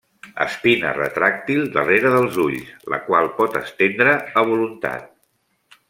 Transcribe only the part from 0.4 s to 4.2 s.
Espina retràctil darrere dels ulls, la qual pot estendre